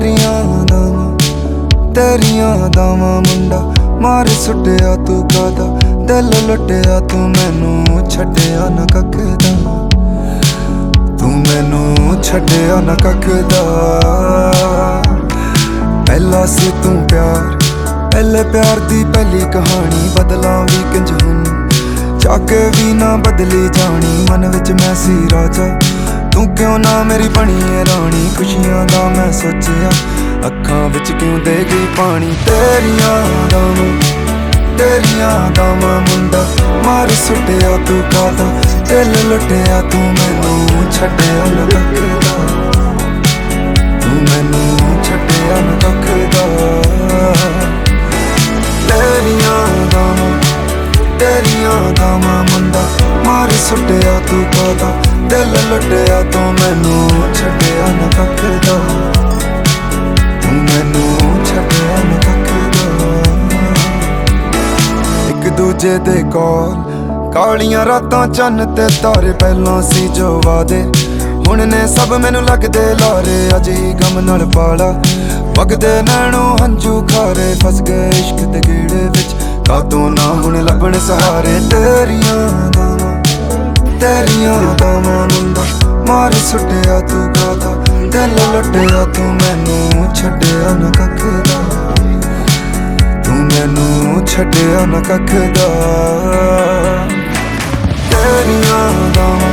ਤੇਰੀਆਂ 0.00 0.64
ਦਾਵਾਂ 0.66 1.92
ਤੇਰੀਆਂ 1.94 2.68
ਦਾਵਾਂ 2.68 3.20
ਮੁੰਡਾ, 3.22 3.58
ਮਾਰ 4.00 4.28
ਸੁੱਟਿਆ 4.28 4.94
ਤੂੰ 5.06 5.28
ਕਾਦਾ 5.28 5.64
ਦਿਲ 6.06 6.30
ਲੁੱਟਿਆ 6.46 7.00
ਤੂੰ 7.00 7.28
ਮੈਨੂੰ, 7.30 8.08
ਛੱਡਿਆ 8.08 8.68
ਨਾ 8.68 8.86
ਕੱਖ 8.92 9.16
ਦਾ 9.42 9.52
ਤੂੰ 11.18 11.30
ਮੈਨੂੰ 11.30 12.22
ਛੱਡਿਆ 12.22 12.80
ਨਾ 12.80 12.94
ਕੱਖ 13.02 13.28
ਦਾ 13.50 13.62
ਪਹਿਲਾ 16.06 16.44
ਸੀ 16.46 16.70
ਤੂੰ 16.82 16.96
ਪਿਆਰ, 17.10 17.58
ਪਹਿਲੇ 18.12 18.42
ਪਿਆਰ 18.42 18.80
ਦੀ 18.80 19.04
ਪਹਿਲੀ 19.04 19.44
ਕਹਾਣੀ, 19.52 20.08
ਬਦਲਾਂ 20.16 20.60
ਵੀ 20.62 20.82
ਕਿੰਜ 20.92 21.12
ਹੁਣ 21.22 21.44
ਚੱਕ 22.18 22.52
ਵੀ 22.76 22.92
ਨਾ 22.92 23.16
ਬਦਲੀ 23.16 23.68
ਜਾਣੀ, 23.68 24.26
ਮਨ 24.30 24.48
ਵਿੱਚ 24.48 24.72
ਮੈਂ 24.72 24.94
ਸੀ 24.94 25.18
ਰਾਜਾ। 25.32 25.68
ਤੂੰ 26.40 26.54
ਕਿਉਂ 26.56 26.78
ਨਾ 26.78 27.02
ਮੇਰੀ 27.02 27.28
ਬਣੀ 27.28 27.56
ਏ 27.72 27.84
ਰਾਣੀ? 27.84 28.30
ਖੁਸ਼ੀਆਂ 28.36 28.84
ਦਾ 28.86 29.02
ਮੈਂ 29.08 29.32
ਸੋਚਿਆ, 29.32 29.90
ਅੱਖਾਂ 30.46 30.88
ਵਿੱਚ 30.88 31.10
ਕਿਉਂ 31.12 31.38
ਦੇ 31.38 31.56
ਗਈ 31.70 31.86
ਪਾਣੀ? 31.98 32.30
ਤੇਰੀਆਂ 32.46 33.48
ਦਾਵਾਂ 33.48 34.78
ਤੇਰੀਆਂ 34.78 35.50
ਦਾਵਾਂ 35.50 36.00
ਮੁੰਡਾ, 36.00 36.44
ਮਾਰ 36.86 37.08
ਸੁੱਟਿਆ 37.08 37.76
ਤੂੰ 37.86 38.00
ਕਾਦਾ 38.12 38.46
ਦਿਲ 38.88 39.12
ਲੁੱਟਿਆ 39.28 39.80
ਤੂੰ 39.82 40.00
ਮੈਨੂੰ, 40.00 40.92
ਛੱਡਿਆ 40.92 41.44
ਨਾ 41.50 41.66
ਕੱਖਦਾ। 41.66 42.32
ਤੂੰ 44.00 44.16
ਮੈਨੂੰ 44.22 45.04
ਛੱਡਿਆ 45.04 45.60
ਨਾ 45.60 45.76
ਕੱਖਦਾ। 45.82 46.46
ਤੇਰੀਆਂ 48.88 49.86
ਦਾਵਾਂ 49.92 50.32
ਤੇਰੀਆਂ 51.18 51.92
ਦਾਵਾਂ 51.92 52.42
ਮੁੰਡਾ, 52.44 52.88
ਮਾਰ 53.26 53.50
ਸੁੱਟਿਆ 53.68 54.20
ਤੂੰ 54.30 54.44
ਕਾਦਾ 54.44 54.94
ਦਿਲ 55.30 55.52
ਲੁੱਟਿਆ, 55.70 56.22
ਤੂੰ 56.22 56.42
ਮੈਨੂੰ 56.42 57.08
ਛੱਡਿਆ 57.34 57.86
ਨਾ 57.86 58.06
ਕੱਖਦਾ 58.16 58.78
ਤੂੰ 60.42 60.52
ਮੈਨੂੰ 60.52 61.44
ਛੱਡਿਆ 61.44 61.98
ਨਾ 62.04 62.16
ਕੱਖਦਾ 62.16 62.86
ਇੱਕ 65.30 65.48
ਦੂਜੇ 65.48 65.98
ਦੇ 65.98 66.22
ਕੋਲ 66.22 66.74
ਕਾਲੀਆਂ 67.32 67.84
ਰਾਤਾਂ 67.86 68.26
ਚੰਨ 68.28 68.74
ਤੇ 68.74 68.88
ਤਾਰੇ 69.02 69.32
ਪਹਿਲਾਂ 69.32 69.82
ਸੀ 69.82 70.08
ਜੋ 70.08 70.40
ਵਾਦੇ। 70.44 70.82
ਹੁਣ 71.48 71.66
ਨੇ 71.66 71.86
ਸਭ 71.86 72.12
ਮੈਨੂੰ 72.12 72.42
ਲੱਗਦੇ 72.44 72.94
ਲਾਰੇ, 72.94 73.48
ਅਜ 73.56 73.68
ਹੀ 73.68 73.92
ਗਮ 73.92 74.20
ਨਾਲ 74.20 74.46
ਪਾਲਾ। 74.46 75.02
ਵਗਦੇ 75.58 76.02
ਨੈਣੋਂ 76.02 76.56
ਹੰਝੂ 76.62 77.00
ਖਾਰੇ, 77.02 77.54
ਫਸ 77.64 77.82
ਗਏ 77.82 78.08
ਇਸ਼ਕ 78.08 78.44
ਦੇ 78.44 78.60
ਗੇੜੇ 78.66 79.08
ਵਿੱਚ। 79.08 79.34
ਕਾਤੋਂ 79.68 80.10
ਨਾ 80.10 80.22
ਹੁਣ 80.22 80.64
ਲੱਭਣ 80.64 80.98
ਸਹਾਰੇ 80.98 81.60
ਤੇਰੀਆਂ 81.70 82.38
ਦਾਵਾਂ 82.40 82.70
ਤੇਰੀਆਂ 82.70 82.79
ਮਾਰ 86.20 86.32
ਸੁੱਟਿਆ 86.32 86.98
ਤੂੰ 87.00 87.32
ਕਾਦਾ 87.32 87.70
ਦਿਲ 88.12 88.34
ਲੁੱਟਿਆ 88.52 89.04
ਤੂੰ 89.04 89.26
ਮੈਨੂੰ 89.34 90.14
ਛੱਡਿਆ 90.14 90.72
ਨਾ 90.72 90.90
ਕੱਖ 90.90 91.22
ਦਾ 91.48 91.60
ਤੂੰ 93.24 93.36
ਮੈਨੂੰ 93.36 94.26
ਛੱਡਿਆ 94.26 94.84
ਨਾ 94.86 95.00
ਕੱਖ 95.00 95.32
ਦਾ 95.56 95.68
ਤੇਰੀਆਂ 98.10 98.82
ਦਾਵਾਂ 99.14 99.52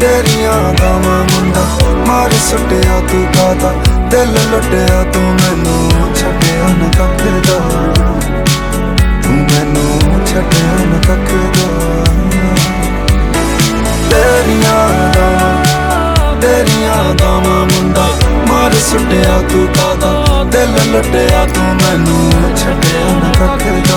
ਤੇਰੀਆਂ 0.00 0.74
ਦਾਵਾਂ 0.74 1.22
ਮੁੰਡਾ, 1.24 1.64
ਮਾਰ 2.08 2.32
ਸੁੱਟਿਆ 2.50 3.00
ਤੂੰ 3.12 3.24
ਕਾਦਾ 3.36 3.72
ਦਿਲ 4.10 4.34
ਲੁੱਟਿਆ 4.50 5.02
ਤੂੰ 5.12 5.22
ਮੈਨੂੰ 5.22 6.14
ਛੱਡਿਆ 6.14 6.68
ਨਾ 6.68 6.90
ਤੇਰੀਆਂ 16.40 17.14
ਦਾਵਾਂ 17.14 17.64
ਮੁੰਡਾ 17.66 18.08
ਮਾਰ 18.48 18.74
ਸੁੱਟਿਆ 18.80 19.40
ਤੂੰ 19.52 19.66
ਕਾਦਾ 19.66 20.44
ਦਿਲ 20.44 20.92
ਲੁੱਟਿਆ 20.92 21.44
ਤੂੰ 21.54 21.64
ਮੈਨੂੰ 21.64 22.32
ਛੱਡਿਆ 22.56 23.12
ਨਾ 23.14 23.32
ਕੱਖ। 23.38 23.87